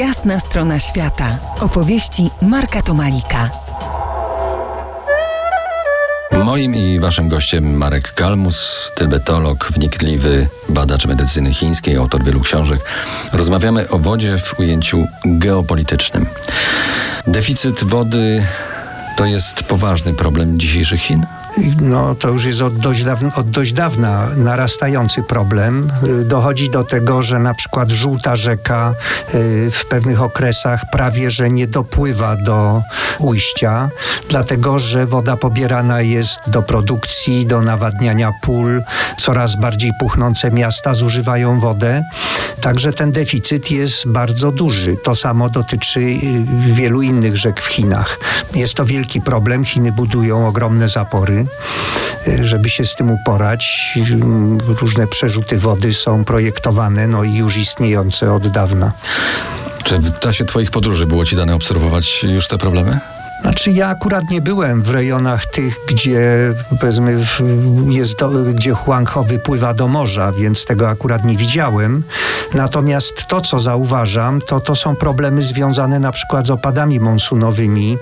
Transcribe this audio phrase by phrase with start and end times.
[0.00, 1.38] Jasna strona świata.
[1.60, 3.50] Opowieści Marka Tomalika.
[6.44, 12.80] Moim i waszym gościem Marek Kalmus, tybetolog, wnikliwy badacz medycyny chińskiej, autor wielu książek.
[13.32, 16.26] Rozmawiamy o wodzie w ujęciu geopolitycznym.
[17.26, 18.46] Deficyt wody
[19.16, 21.26] to jest poważny problem dzisiejszych Chin?
[21.80, 25.92] No to już jest od dość, dawna, od dość dawna narastający problem.
[26.04, 28.94] Y, dochodzi do tego, że na przykład żółta rzeka
[29.34, 32.82] y, w pewnych okresach prawie że nie dopływa do
[33.18, 33.90] ujścia,
[34.28, 38.82] dlatego że woda pobierana jest do produkcji, do nawadniania pól.
[39.18, 42.02] Coraz bardziej puchnące miasta zużywają wodę.
[42.60, 44.96] Także ten deficyt jest bardzo duży.
[44.96, 48.18] To samo dotyczy y, wielu innych rzek w Chinach.
[48.54, 49.64] Jest to wielki problem.
[49.64, 51.46] Chiny budują ogromne zapory,
[52.28, 53.98] y, żeby się z tym uporać.
[54.80, 58.92] Różne przerzuty wody są projektowane, no i już istniejące od dawna.
[59.84, 63.19] Czy w czasie Twoich podróży było Ci dane obserwować już te problemy?
[63.42, 67.18] Znaczy ja akurat nie byłem w rejonach tych, gdzie powiedzmy
[67.88, 72.02] jest do, gdzie Huangho wypływa do morza, więc tego akurat nie widziałem.
[72.54, 77.98] Natomiast to, co zauważam, to to są problemy związane na przykład z opadami monsunowymi,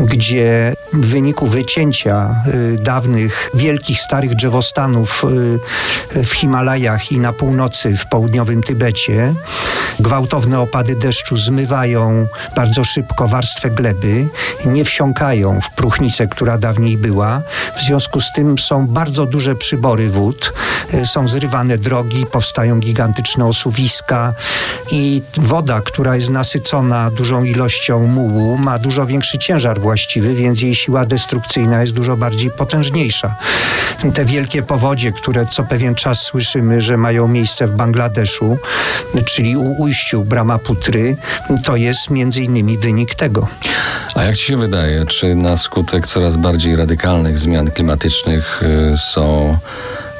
[0.00, 5.24] gdzie w wyniku wycięcia y, dawnych, wielkich, starych drzewostanów
[6.16, 9.34] y, w Himalajach i na północy, w południowym Tybecie,
[10.00, 12.26] gwałtowne opady deszczu zmywają
[12.56, 14.28] bardzo szybko warstwę gleby
[14.66, 17.42] nie wsiąkają w próchnicę, która dawniej była.
[17.76, 20.52] W związku z tym są bardzo duże przybory wód,
[20.94, 24.34] y, są zrywane drogi, powstają gigantyczne osuwiska
[24.90, 30.74] i woda, która jest nasycona dużą ilością mułu, ma dużo większy ciężar właściwy, więc jej
[30.74, 33.34] siła destrukcyjna jest dużo bardziej potężniejsza.
[34.14, 38.58] Te wielkie powodzie, które co pewien czas słyszymy, że mają miejsce w Bangladeszu,
[39.24, 41.16] czyli u ujściu Brahmaputry,
[41.64, 43.48] to jest między innymi wynik tego.
[44.14, 49.58] A jak ci się wydaje, czy na skutek coraz bardziej radykalnych zmian klimatycznych y, są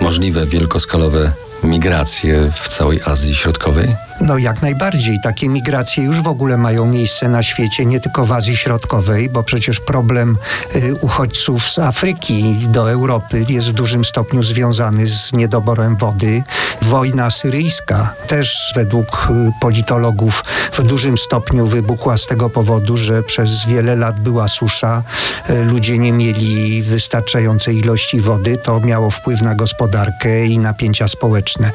[0.00, 1.32] możliwe wielkoskalowe
[1.64, 4.09] migracje w całej Azji Środkowej?
[4.20, 5.20] No jak najbardziej.
[5.20, 9.42] Takie migracje już w ogóle mają miejsce na świecie, nie tylko w Azji Środkowej, bo
[9.42, 10.38] przecież problem
[10.76, 16.42] y, uchodźców z Afryki do Europy jest w dużym stopniu związany z niedoborem wody.
[16.82, 23.66] Wojna syryjska też według y, politologów w dużym stopniu wybuchła z tego powodu, że przez
[23.66, 25.02] wiele lat była susza,
[25.50, 31.70] y, ludzie nie mieli wystarczającej ilości wody, to miało wpływ na gospodarkę i napięcia społeczne.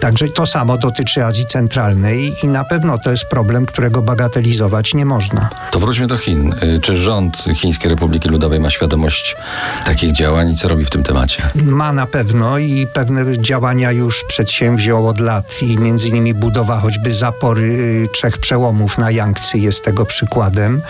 [0.00, 1.87] Także to samo dotyczy Azji Centralnej
[2.42, 5.50] i na pewno to jest problem, którego bagatelizować nie można.
[5.70, 6.54] To wróćmy do Chin.
[6.62, 9.36] Y, czy rząd Chińskiej Republiki Ludowej ma świadomość
[9.84, 11.42] takich działań i co robi w tym temacie?
[11.54, 17.12] Ma na pewno i pewne działania już przedsięwziął od lat i między innymi budowa choćby
[17.12, 20.82] zapory y, trzech przełomów na Yangtze jest tego przykładem,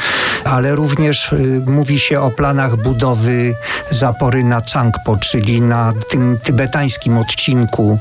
[0.44, 3.54] ale również y, mówi się o planach budowy
[3.90, 7.98] zapory na Changpo, czyli na tym tybetańskim odcinku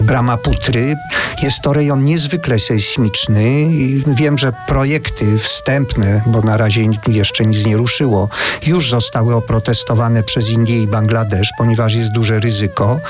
[0.00, 0.96] Brahmaputry.
[1.42, 7.46] Jest to rejon niezwykle niezwykle sejsmiczny i wiem, że projekty wstępne, bo na razie jeszcze
[7.46, 8.28] nic nie ruszyło,
[8.66, 13.00] już zostały oprotestowane przez Indię i Bangladesz, ponieważ jest duże ryzyko.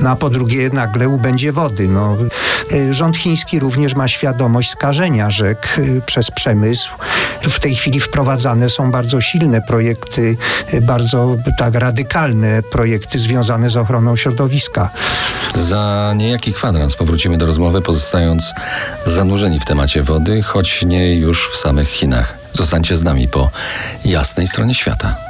[0.00, 1.88] No a po drugie nagle ubędzie wody.
[1.88, 2.16] No,
[2.90, 6.90] rząd chiński również ma świadomość skażenia rzek y, przez przemysł.
[7.42, 10.36] W tej chwili wprowadzane są bardzo silne projekty,
[10.74, 14.90] y, bardzo tak radykalne projekty związane z ochroną środowiska.
[15.54, 18.52] Za niejaki kwadrans powrócimy do rozmowy, pozostając
[19.06, 22.38] zanurzeni w temacie wody, choć nie już w samych Chinach.
[22.52, 23.50] Zostańcie z nami po
[24.04, 25.29] jasnej stronie świata.